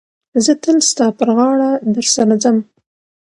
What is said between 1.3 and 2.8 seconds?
غاړه در سره ځم.